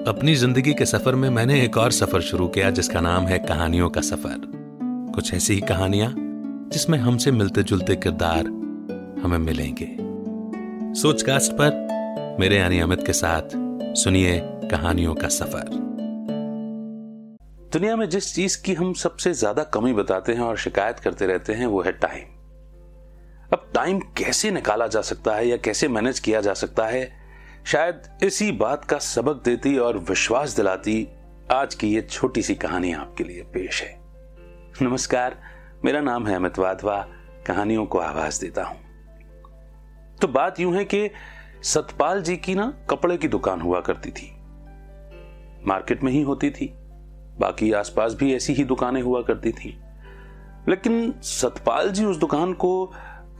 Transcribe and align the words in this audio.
अपनी 0.00 0.34
ज़िंदगी 0.34 0.72
के 0.74 0.84
सफ़र 0.86 1.14
में 1.14 1.28
मैंने 1.30 1.60
एक 1.62 1.76
और 1.76 1.92
सफ़र 1.92 2.20
शुरू 2.20 2.46
किया, 2.48 2.68
जिसका 2.70 3.00
नाम 3.00 3.24
है 3.24 3.38
कहानियों 3.38 3.88
का 3.90 4.00
सफ़र। 4.00 4.40
कुछ 5.14 5.32
ऐसी 5.34 5.54
ही 5.54 5.60
कहानियाँ, 5.60 6.14
जिसमें 6.72 6.96
हमसे 6.98 7.30
मिलते 7.30 7.62
जुलते 7.62 7.96
किरदार 7.96 8.46
हमें 9.22 9.36
मिलेंगे। 9.38 9.88
सोचकास्ट 11.00 11.52
पर 11.52 12.36
मेरे 12.40 12.56
यानी 12.56 12.80
अमित 12.80 13.06
के 13.06 13.12
साथ 13.12 13.56
सुनिए 13.96 14.38
कहानियों 14.70 15.14
का 15.14 15.28
सफ़र। 15.28 15.68
दुनिया 17.72 17.96
में 17.96 18.08
जिस 18.08 18.34
चीज़ 18.34 18.62
की 18.62 18.74
हम 18.74 18.92
सबसे 18.94 19.32
ज़्यादा 19.34 19.62
कमी 19.74 19.92
बताते 19.92 20.32
हैं 20.32 20.42
और 20.42 20.56
शिकायत 20.58 20.98
करते 20.98 21.26
रहते 21.26 21.52
हैं, 21.52 21.66
वो 21.66 21.82
है 21.82 21.92
टाइम 21.92 22.26
अब 23.52 23.70
टाइम 23.74 24.00
कैसे 24.16 24.50
निकाला 24.50 24.86
जा 24.86 25.00
सकता 25.02 25.36
है 25.36 25.48
या 25.48 25.56
कैसे 25.56 25.88
मैनेज 25.88 26.18
किया 26.20 26.40
जा 26.40 26.54
सकता 26.56 26.86
है 26.86 27.19
शायद 27.66 28.02
इसी 28.22 28.52
बात 28.52 28.84
का 28.84 28.98
सबक 28.98 29.42
देती 29.44 29.78
और 29.78 29.98
विश्वास 29.98 30.56
दिलाती 30.56 31.08
आज 31.52 31.74
की 31.74 31.88
ये 31.94 32.00
छोटी 32.02 32.42
सी 32.42 32.54
कहानी 32.54 32.92
आपके 32.92 33.24
लिए 33.24 33.42
पेश 33.42 33.82
है। 33.82 34.00
नमस्कार, 34.82 35.36
मेरा 35.84 36.00
नाम 36.00 36.26
है 36.26 36.34
अमित 36.34 36.58
वाधवा, 36.58 37.06
कहानियों 37.46 37.86
को 37.86 37.98
आवाज़ 37.98 38.40
देता 38.40 38.64
हूँ। 38.64 38.78
तो 40.22 40.28
बात 40.28 40.60
यूँ 40.60 40.74
है 40.74 40.84
कि 40.84 41.10
सतपाल 41.62 42.22
जी 42.22 42.36
की 42.36 42.54
ना 42.54 42.72
कपड़े 42.90 43.16
की 43.16 43.28
दुकान 43.28 43.60
हुआ 43.60 43.80
करती 43.80 44.10
थी। 44.10 44.32
मार्केट 45.66 46.02
में 46.02 46.12
ही 46.12 46.22
होती 46.22 46.50
थी, 46.50 46.72
बाकी 47.38 47.72
आसपास 47.72 48.14
भी 48.14 48.34
ऐसी 48.34 48.52
ही 48.52 48.64
दुकानें 48.64 49.02
हुआ 49.02 49.22
करती 49.22 49.52
थी। 49.52 49.78
लेकिन 50.68 51.14
सतपाल 51.22 51.90
जी 51.90 52.04
उस 52.04 52.16
दुकान 52.16 52.52
को 52.52 52.86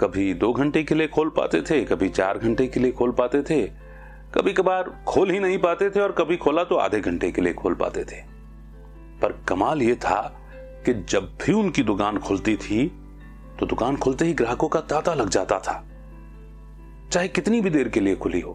कभी 0.00 0.34
दो 0.34 0.52
घंटे 0.52 0.82
के 0.82 0.94
लिए 0.94 1.08
खोल 1.08 1.28
पाते 1.28 1.62
थे, 1.62 1.84
कभी 1.84 2.08
चार 2.08 2.38
घंटे 2.38 2.66
के 2.66 2.80
लिए 2.80 2.92
खोल 2.92 3.12
पाते 3.12 3.42
थे 3.42 3.89
कभी 4.34 4.52
कभार 4.52 4.90
खोल 5.06 5.30
ही 5.30 5.38
नहीं 5.38 5.58
पाते 5.58 5.90
थे 5.90 6.00
और 6.00 6.12
कभी 6.12 6.36
खोला 6.36 6.64
तो 6.64 6.76
आधे 6.76 7.00
घंटे 7.00 7.30
के 7.32 7.42
लिए 7.42 7.52
खोल 7.52 7.74
पाते 7.74 8.04
थे। 8.04 8.20
पर 9.22 9.32
कमाल 9.48 9.82
यह 9.82 9.94
था 9.94 10.20
कि 10.86 10.94
जब 11.08 11.36
भी 11.42 11.52
उनकी 11.52 11.82
दुकान 11.82 12.18
खुलती 12.18 12.56
थी 12.56 12.86
तो 13.60 13.66
दुकान 13.66 13.96
खुलते 13.96 14.24
ही 14.24 14.32
ग्राहकों 14.32 14.68
का 14.68 14.80
तांता 14.80 15.14
लग 15.14 15.28
जाता 15.28 15.58
था। 15.58 15.84
चाहे 17.12 17.28
कितनी 17.28 17.60
भी 17.60 17.70
देर 17.70 17.88
के 17.88 18.00
लिए 18.00 18.16
खुली 18.16 18.40
हो। 18.40 18.52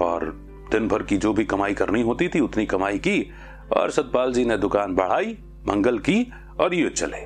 और 0.00 0.24
दिन 0.70 0.88
भर 0.88 1.02
की 1.02 1.16
जो 1.16 1.32
भी 1.32 1.44
कमाई 1.44 1.74
करनी 1.74 2.02
होती 2.02 2.28
थी, 2.28 2.40
उतनी 2.40 2.66
कमाई 2.66 2.98
की, 2.98 3.30
और 3.72 3.90
सतपाल 3.90 4.32
जी 4.32 4.44
ने 4.44 4.56
दुकान 4.58 4.94
बढ़ाई, 4.94 5.36
मंगल 5.68 5.98
की, 5.98 6.32
और 6.60 6.74
ये 6.74 6.88
चले। 6.88 7.20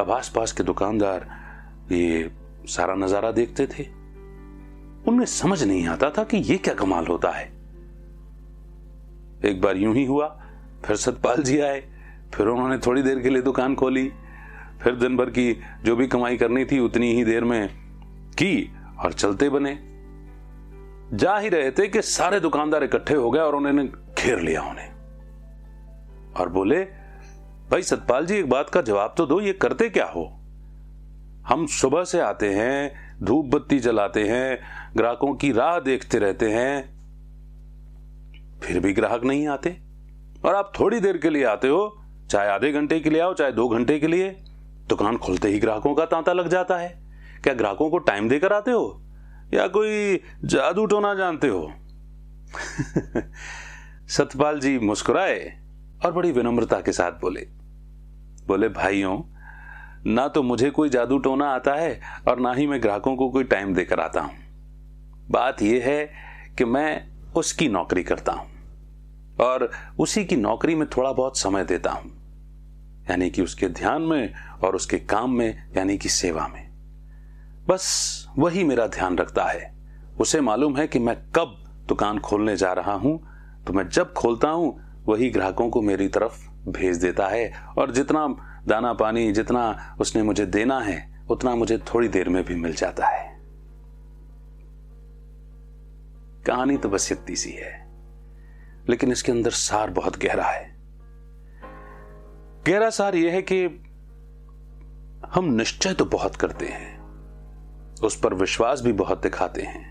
अब 0.00 0.10
आस 0.10 0.28
पास 0.28 0.52
के 0.52 0.62
दुकानदार 0.62 1.26
ये 1.92 2.30
सारा 2.66 2.94
नज़ारा 2.94 3.30
देखते 3.30 3.66
थे। 3.66 3.86
उनमें 5.08 5.26
समझ 5.26 5.64
नहीं 5.64 5.86
आता 5.86 6.10
था 6.10 6.24
कि 6.24 6.36
यह 6.36 6.56
क्या 6.56 6.74
कमाल 6.74 7.06
होता 7.06 7.30
है। 7.30 7.52
एक 9.44 9.60
बार 9.60 9.76
यूँ 9.76 9.94
ही 9.94 10.04
हुआ, 10.04 10.42
फिर 10.84 10.96
सतपाल 10.96 11.42
जी 11.42 11.60
आए, 11.60 11.84
फिर 12.34 12.46
उन्होंने 12.46 12.78
थोड़ी 12.78 13.02
देर 13.02 13.20
के 13.20 13.30
लिए 13.30 13.42
दुकान 13.42 13.74
खोली, 13.74 14.12
फिर 14.82 14.94
दिन 14.94 15.16
भर 15.16 15.30
की 15.30 15.60
जो 15.84 15.96
भी 15.96 16.06
कमाई 16.06 16.36
करनी 16.36 16.64
थी 16.64 16.78
उतनी 16.78 17.14
ही 17.14 17.24
देर 17.24 17.44
में 17.44 17.68
की 18.32 18.72
और 19.04 19.12
चलते 19.12 19.48
बने। 19.48 19.78
जा 21.16 21.36
ही 21.36 21.48
रहे 21.48 21.70
थे 21.70 21.88
कि 21.88 22.02
सारे 22.02 22.40
दुकानदार 22.40 22.84
इकट्ठे 22.84 23.14
हो 23.14 23.30
गए 23.30 23.40
और 23.40 23.54
उन्होंने 23.54 23.84
घेर 24.18 24.40
लिया 24.40 24.62
उन्हें। 24.62 24.92
और 26.34 26.48
बोले, 26.48 26.84
भाई 27.70 27.82
सतपाल 27.82 28.26
जी, 28.26 28.34
एक 28.34 28.48
बात 28.48 28.70
का 28.70 28.82
जवाब 28.82 29.14
तो 29.18 29.26
दो, 29.26 29.40
ये 29.40 29.52
करते 29.52 29.88
क्या 29.88 30.06
हो? 30.06 30.40
हम 31.46 31.66
सुबह 31.66 32.04
से 32.04 32.20
आते 32.20 32.54
हैं, 32.54 33.04
धूप 33.22 33.46
बत्ती 33.46 33.78
जलाते 33.78 34.24
हैं 34.24 34.60
ग्राहकों 34.96 35.34
की 35.34 35.52
राह 35.52 35.78
देखते 35.80 36.18
रहते 36.18 36.50
हैं, 36.50 36.94
फिर 38.60 38.80
भी 38.80 38.92
ग्राहक 38.92 39.24
नहीं 39.24 39.48
आते। 39.48 39.80
और 40.44 40.54
आप 40.54 40.72
थोड़ी 40.80 41.00
देर 41.00 41.16
के 41.16 41.30
लिए 41.30 41.44
आते 41.44 41.68
हो, 41.68 42.02
चाहे 42.30 42.48
आधे 42.48 42.72
घंटे 42.72 43.00
के 43.00 43.10
लिए 43.10 43.20
आओ, 43.20 43.34
चाहे 43.34 43.52
दो 43.52 43.68
घंटे 43.68 43.98
के 43.98 44.06
लिए, 44.06 44.30
दुकान 44.88 45.16
खुलते 45.16 45.48
ही 45.48 45.58
ग्राहकों 45.58 45.94
का 45.94 46.04
तांता 46.04 46.32
लग 46.32 46.48
जाता 46.48 46.76
है। 46.76 46.98
क्या 47.42 47.54
ग्राहकों 47.54 47.90
को 47.90 47.98
टाइम 47.98 48.28
देकर 48.28 48.52
आते 48.52 48.70
हो? 48.70 49.02
या 49.54 49.68
कोई 49.68 50.20
जादू 50.44 50.86
टोना 50.86 51.14
जानते 51.14 51.48
हो? 51.48 51.72
सतपाल 54.08 54.60
जी 54.60 54.78
मुस्कुराए 54.78 55.60
और 56.04 56.12
बड़ी 56.12 56.32
विनम्रता 56.32 56.80
के 56.80 56.92
साथ 56.92 57.12
बोले 57.12 57.48
बोले, 58.46 58.68
भाइयों, 58.68 59.22
ना 60.12 60.28
तो 60.28 60.42
मुझे 60.42 60.70
कोई 60.70 60.88
जादू 60.88 61.18
टोना 61.18 61.50
आता 61.50 61.74
है 61.74 62.00
और 62.28 62.40
ना 62.40 62.52
ही 62.52 62.66
मैं 62.66 62.82
ग्राहकों 62.82 63.16
को 63.16 63.30
कोई 63.30 63.44
टाइम 63.44 63.74
देकर 63.74 64.00
आता 64.00 64.20
हूँ। 64.20 64.43
बात 65.30 65.62
यह 65.62 65.84
है 65.84 66.04
कि 66.58 66.64
मैं 66.64 67.06
उसकी 67.36 67.68
नौकरी 67.68 68.02
करता 68.02 68.32
हूँ 68.32 68.50
और 69.40 69.70
उसी 69.98 70.24
की 70.24 70.36
नौकरी 70.36 70.74
में 70.74 70.86
थोड़ा 70.88 71.12
बहुत 71.12 71.38
समय 71.38 71.64
देता 71.64 71.90
हूँ, 71.90 72.10
यानी 73.10 73.30
कि 73.30 73.42
उसके 73.42 73.68
ध्यान 73.68 74.02
में 74.02 74.34
और 74.64 74.76
उसके 74.76 74.98
काम 74.98 75.36
में, 75.38 75.72
यानी 75.76 75.98
कि 75.98 76.08
सेवा 76.08 76.46
में। 76.48 76.62
बस 77.68 78.28
वही 78.38 78.64
मेरा 78.64 78.86
ध्यान 78.86 79.18
रखता 79.18 79.44
है। 79.44 79.72
उसे 80.20 80.40
मालूम 80.40 80.76
है 80.76 80.86
कि 80.86 80.98
मैं 80.98 81.16
कब 81.36 81.56
दुकान 81.88 82.18
खोलने 82.18 82.56
जा 82.56 82.72
रहा 82.72 82.92
हूँ 82.92 83.18
तो 83.66 83.72
मैं 83.72 83.88
जब 83.88 84.12
खोलता 84.12 84.48
हूँ, 84.48 85.02
वही 85.06 85.30
ग्राहकों 85.30 85.68
को 85.70 85.82
मेरी 85.82 86.08
तरफ़ 86.08 86.48
भेज 86.68 86.96
देता 86.96 87.26
है 87.28 87.52
और 87.78 87.90
जितना 87.90 88.26
दाना 88.68 88.92
पानी 88.92 89.32
जितना 89.32 89.96
उसने 90.00 90.22
मुझे 90.22 90.46
देना 90.46 90.80
है, 90.80 91.24
उतना 91.30 91.54
मुझे 91.54 91.78
थोड़ी 91.78 92.08
देर 92.08 92.28
में 92.28 92.44
भी 92.44 92.54
मिल 92.54 92.74
जाता 92.74 93.06
है। 93.06 93.33
कहानी 96.46 96.76
तो 96.76 96.88
बस 96.88 97.10
इतनी 97.12 97.36
सी 97.36 97.50
है, 97.50 97.72
लेकिन 98.88 99.12
इसके 99.12 99.32
अंदर 99.32 99.50
सार 99.50 99.90
बहुत 99.90 100.18
गहरा 100.22 100.46
है। 100.46 100.72
गहरा 102.66 102.90
सार 102.90 103.14
यह 103.14 103.32
है 103.32 103.42
कि 103.42 103.64
हम 105.34 105.52
निश्चय 105.52 105.94
तो 105.94 106.04
बहुत 106.04 106.36
करते 106.36 106.66
हैं, 106.66 106.98
उस 108.02 108.18
पर 108.20 108.34
विश्वास 108.34 108.80
भी 108.80 108.92
बहुत 108.92 109.22
दिखाते 109.22 109.62
हैं, 109.62 109.82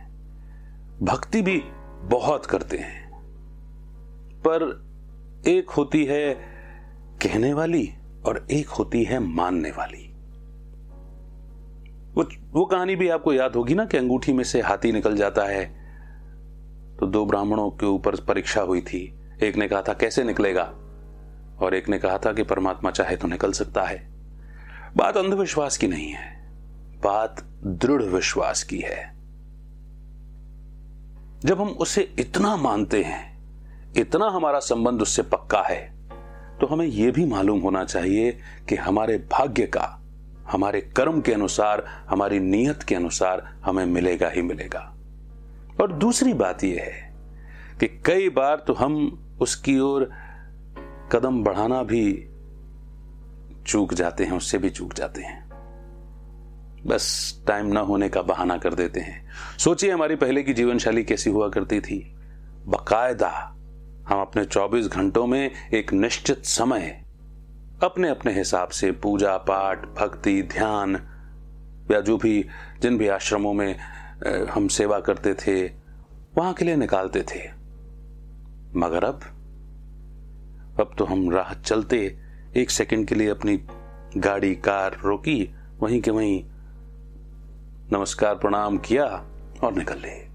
भक्ति 1.01 1.41
भी 1.41 1.61
बहुत 2.09 2.45
करते 2.45 2.77
हैं, 2.77 3.11
पर 4.47 4.63
एक 5.47 5.69
होती 5.69 6.05
है 6.05 6.33
कहने 7.23 7.53
वाली 7.53 7.87
और 8.25 8.45
एक 8.51 8.67
होती 8.69 9.03
है 9.03 9.19
मानने 9.19 9.71
वाली। 9.71 10.09
वो 12.13 12.23
वो 12.51 12.65
कहानी 12.65 12.95
भी 12.95 13.09
आपको 13.09 13.33
याद 13.33 13.55
होगी 13.55 13.73
ना 13.73 13.85
कि 13.85 13.97
अंगूठी 13.97 14.33
में 14.33 14.43
से 14.43 14.61
हाथी 14.61 14.91
निकल 14.91 15.15
जाता 15.15 15.43
है 15.43 15.82
तो 17.03 17.07
दो 17.07 17.25
ब्राह्मणों 17.25 17.69
के 17.69 17.85
ऊपर 17.85 18.15
परीक्षा 18.15 18.61
हुई 18.61 18.81
थी। 18.81 19.19
एक 19.43 19.55
ने 19.55 19.67
कहा 19.67 19.81
था, 19.81 19.93
कैसे 19.93 20.23
निकलेगा? 20.23 20.63
और 21.59 21.73
एक 21.73 21.89
ने 21.89 21.99
कहा 21.99 22.17
था 22.17 22.33
कि, 22.33 22.43
परमात्मा 22.43 22.91
चाहे 22.91 23.15
तो 23.15 23.27
निकल 23.27 23.51
सकता 23.51 23.83
है। 23.83 24.11
बात 24.97 25.17
अंधविश्वास 25.17 25.77
की 25.77 25.87
नहीं 25.87 26.09
है। 26.09 26.51
बात 27.03 27.43
दृढ़ 27.63 28.01
विश्वास 28.01 28.63
की 28.63 28.79
है। 28.79 29.15
जब 31.45 31.61
हम 31.61 31.67
उसे 31.67 32.15
इतना 32.19 32.55
मानते 32.55 33.03
हैं, 33.03 33.37
इतना 33.97 34.25
हमारा 34.25 34.59
संबंध 34.59 35.01
उससे 35.01 35.21
पक्का 35.21 35.61
है 35.61 35.93
तो 36.61 36.67
हमें 36.67 36.85
यह 36.85 37.11
भी 37.11 37.25
मालूम 37.25 37.59
होना 37.59 37.85
चाहिए 37.85 38.39
कि 38.69 38.75
हमारे 38.75 39.17
भाग्य 39.17 39.63
का, 39.65 40.01
हमारे 40.51 40.81
कर्म 40.81 41.21
के 41.21 41.33
अनुसार, 41.33 42.05
हमारी 42.09 42.39
नीयत 42.39 42.83
के 42.83 42.95
अनुसार 42.95 43.55
हमें 43.65 43.85
मिलेगा 43.85 44.29
ही 44.29 44.41
मिलेगा। 44.41 44.92
और 45.81 45.91
दूसरी 45.91 46.33
बात 46.33 46.63
यह 46.63 46.81
है 46.81 47.13
कि 47.79 47.87
कई 48.05 48.29
बार 48.29 48.63
तो 48.67 48.73
हम 48.73 49.19
उसकी 49.41 49.79
ओर 49.79 50.11
कदम 51.11 51.43
बढ़ाना 51.43 51.83
भी 51.83 52.29
चूक 53.67 53.93
जाते 53.93 54.23
हैं, 54.23 54.31
उससे 54.31 54.57
भी 54.57 54.69
चूक 54.69 54.93
जाते 54.93 55.21
हैं। 55.21 55.43
बस 56.87 57.35
टाइम 57.47 57.65
ना 57.65 57.79
होने 57.79 58.09
का 58.09 58.21
बहाना 58.21 58.57
कर 58.57 58.73
देते 58.73 58.99
हैं। 58.99 59.29
सोचिए 59.57 59.91
हमारी 59.91 60.15
पहले 60.15 60.43
की 60.43 60.53
जीवन 60.53 60.77
शैली 60.77 61.03
कैसी 61.03 61.29
हुआ 61.29 61.49
करती 61.49 61.81
थी। 61.81 62.15
बकायदा 62.67 63.29
हम 64.09 64.21
अपने 64.21 64.45
24 64.45 64.87
घंटों 64.87 65.27
में 65.27 65.51
एक 65.73 65.93
निश्चित 65.93 66.45
समय 66.45 67.03
अपने 67.83 68.09
अपने 68.09 68.33
हिसाब 68.33 68.67
से 68.67 68.91
पूजा 68.91 69.37
पाठ, 69.37 69.85
भक्ति, 69.85 70.43
ध्यान, 70.43 70.95
या 71.91 71.99
जो 71.99 72.17
भी, 72.17 72.45
जिन 72.81 72.97
भी 72.97 73.07
आश्रमों 73.07 73.53
में 73.53 73.75
हम 74.27 74.67
सेवा 74.67 74.99
करते 74.99 75.33
थे, 75.33 75.67
वहाँ 76.37 76.53
के 76.53 76.65
लिए 76.65 76.75
निकालते 76.75 77.21
थे। 77.21 77.51
मगर 78.75 79.03
अब 79.03 79.19
अब 80.79 80.95
तो 80.97 81.05
हम 81.05 81.31
राह 81.31 81.53
चलते, 81.53 82.17
एक 82.55 82.69
सेकंड 82.69 83.07
के 83.07 83.15
लिए 83.15 83.29
अपनी 83.29 83.65
गाड़ी, 84.17 84.55
कार 84.55 84.97
रोकी, 85.03 85.55
वहीं 85.79 86.01
के 86.01 86.11
वहीं 86.11 86.43
नमस्कार 87.93 88.35
प्रणाम 88.35 88.77
किया 88.77 89.05
और 89.63 89.73
निकल 89.73 89.97
ले। 89.97 90.33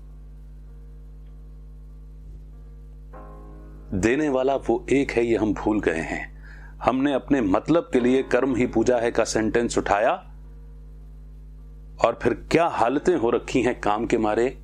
देने 3.98 4.28
वाला 4.28 4.56
वो 4.56 4.86
एक 4.90 5.10
है, 5.10 5.26
ये 5.26 5.36
हम 5.36 5.54
भूल 5.54 5.80
गए 5.80 5.98
हैं। 5.98 6.38
हमने 6.82 7.12
अपने 7.12 7.40
मतलब 7.40 7.90
के 7.92 8.00
लिए 8.00 8.22
कर्म 8.22 8.56
ही 8.56 8.66
पूजा 8.66 8.98
है 8.98 9.10
का 9.10 9.24
सेंटेंस 9.24 9.78
उठाया। 9.78 10.27
और 12.04 12.18
फिर 12.22 12.34
क्या 12.34 12.66
हालतें 12.66 13.16
हो 13.16 13.30
रखी 13.30 13.62
हैं 13.62 13.80
काम 13.80 14.06
के 14.06 14.18
मारे, 14.18 14.58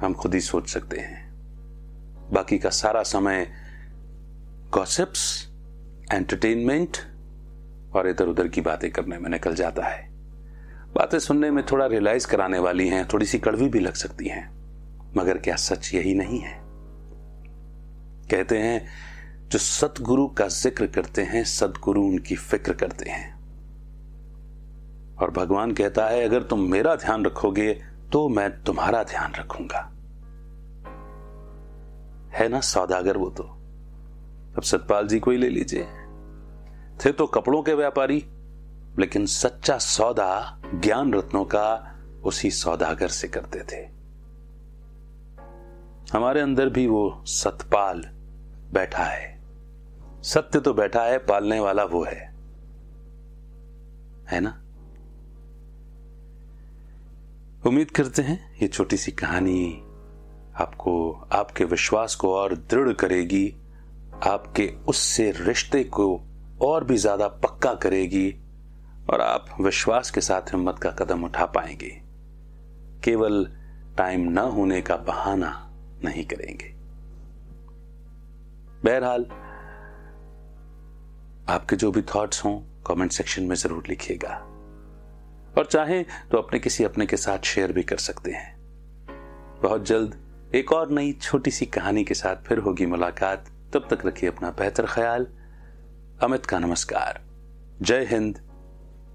हम 0.00 0.14
खुद 0.14 0.34
ही 0.34 0.40
सोच 0.40 0.68
सकते 0.68 0.98
हैं। 0.98 1.32
बाकी 2.32 2.58
का 2.58 2.70
सारा 2.70 3.02
समय 3.02 3.46
गॉसिप्स 4.70 5.50
एंटरटेनमेंट 6.12 6.96
और 7.94 8.08
इधर 8.08 8.24
उधर 8.24 8.48
की 8.48 8.60
बातें 8.60 8.90
करने 8.90 9.18
में 9.18 9.30
निकल 9.30 9.54
जाता 9.54 9.82
है। 9.82 10.08
बातें 10.94 11.18
सुनने 11.18 11.50
में 11.50 11.66
थोड़ा 11.66 11.86
रियलाइज़ 11.86 12.26
कराने 12.26 12.58
वाली 12.58 12.88
हैं, 12.88 13.08
थोड़ी 13.12 13.26
सी 13.26 13.38
कड़वी 13.38 13.68
भी 13.68 13.80
लग 13.80 13.94
सकती 13.94 14.28
हैं, 14.28 14.50
मगर 15.16 15.38
क्या 15.38 15.56
सच 15.56 15.94
यही 15.94 16.14
नहीं 16.14 16.40
है? 16.40 16.60
कहते 18.30 18.58
हैं, 18.58 18.86
जो 19.48 19.58
सतगुरु 19.58 20.28
का 20.28 20.48
ज़िक्र 20.48 20.86
करते 20.86 21.22
हैं, 21.22 21.44
सदगुरु 21.44 22.02
उनकी 22.02 22.36
फ़िक्र 22.36 22.72
करते 22.72 23.10
हैं। 23.10 23.43
और 25.22 25.30
भगवान 25.30 25.72
कहता 25.72 26.06
है, 26.06 26.24
अगर 26.24 26.42
तुम 26.42 26.60
मेरा 26.60 26.96
ध्यान 26.96 27.24
रखोगे 27.24 27.82
तो 28.12 28.28
मैं 28.28 28.62
तुम्हारा 28.62 29.02
ध्यान 29.02 29.32
रखूँगा. 29.34 29.90
है 32.32 32.48
ना 32.48 32.60
सौदागर 32.60 33.16
वो 33.16 33.30
तो? 33.30 33.42
अब 34.56 34.62
सतपाल 34.62 35.06
जी 35.06 35.20
को 35.20 35.30
ही 35.30 35.36
ले 35.36 35.48
लीजिए। 35.48 35.84
थे 37.04 37.12
तो 37.12 37.26
कपड़ों 37.26 37.62
के 37.62 37.74
व्यापारी, 37.74 38.26
लेकिन 38.98 39.26
सच्चा 39.26 39.78
सौदा 39.78 40.58
ज्ञान 40.74 41.14
रत्नों 41.14 41.44
का 41.44 41.96
उसी 42.24 42.50
सौदागर 42.50 43.08
से 43.08 43.28
करते 43.28 43.60
थे। 43.60 43.94
हमारे 46.12 46.40
अंदर 46.40 46.68
भी 46.68 46.86
वो 46.86 47.22
सतपाल 47.26 48.02
बैठा 48.72 49.02
है। 49.02 49.40
सत्य 50.22 50.60
तो 50.60 50.74
बैठा 50.74 51.02
है, 51.02 51.18
पालने 51.18 51.60
वाला 51.60 51.84
वो 51.84 52.04
है। 52.04 52.34
है 54.28 54.40
ना? 54.40 54.63
उम्मीद 57.66 57.90
करते 57.90 58.22
हैं 58.22 58.56
ये 58.62 58.68
छोटी 58.68 58.96
सी 58.96 59.12
कहानी 59.12 59.82
आपको, 60.56 61.12
आपके 61.32 61.64
विश्वास 61.64 62.14
को 62.14 62.34
और 62.34 62.54
दृढ़ 62.54 62.92
करेगी, 62.92 63.54
आपके 64.22 64.66
उससे 64.88 65.30
रिश्ते 65.30 65.84
को 65.84 66.20
और 66.62 66.84
भी 66.84 66.96
ज़्यादा 66.96 67.28
पक्का 67.28 67.74
करेगी 67.74 68.30
और 69.10 69.20
आप 69.20 69.46
विश्वास 69.60 70.10
के 70.10 70.20
साथ 70.20 70.52
हिम्मत 70.52 70.78
का 70.78 70.90
कदम 70.90 71.24
उठा 71.24 71.46
पाएँगे। 71.46 71.90
केवल 73.04 73.44
टाइम 73.98 74.28
न 74.30 74.38
होने 74.38 74.80
का 74.82 74.96
बहाना 74.96 75.72
नहीं 76.04 76.24
करेंगे। 76.24 76.72
बहरहाल, 78.84 79.26
आपके 81.48 81.76
जो 81.76 81.92
भी 81.92 82.02
थॉट्स 82.02 82.44
हों 82.44 82.58
कमेंट 82.86 83.12
सेक्शन 83.12 83.42
में 83.42 83.56
ज़रूर 83.56 83.84
लिखिएगा। 83.88 84.42
और 85.58 85.66
चाहें 85.66 86.04
तो 86.30 86.38
अपने 86.38 86.58
किसी 86.58 86.84
अपने 86.84 87.06
के 87.06 87.16
साथ 87.16 87.38
शेयर 87.44 87.72
भी 87.72 87.82
कर 87.82 87.96
सकते 87.96 88.30
हैं। 88.30 88.54
बहुत 89.62 89.86
जल्द 89.86 90.14
एक 90.54 90.72
और 90.72 90.90
नई 90.90 91.12
छोटी 91.12 91.50
सी 91.50 91.66
कहानी 91.66 92.04
के 92.04 92.14
साथ 92.14 92.36
फिर 92.46 92.58
होगी 92.58 92.86
मुलाकात। 92.86 93.48
तब 93.74 93.86
तक 93.90 94.06
रखिए 94.06 94.30
अपना 94.30 94.50
बेहतर 94.50 94.86
ख्याल। 94.86 95.26
अमित 96.22 96.46
का 96.46 96.58
नमस्कार। 96.58 97.20
जय 97.82 98.06
हिंद, 98.10 98.40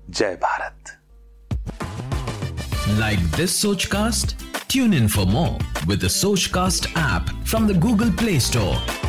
जय 0.10 0.36
Bharat. 0.36 0.98
Like 2.90 3.20
this 3.20 3.62
Sochcast 3.86 4.36
tune 4.70 4.94
in 4.94 5.08
for 5.08 5.26
more 5.26 5.88
with 5.88 6.08
Sochcast 6.46 6.90
app 6.98 7.46
from 7.46 7.68
the 7.68 7.80
Google 7.80 8.12
Play 8.12 8.40
store 8.40 9.09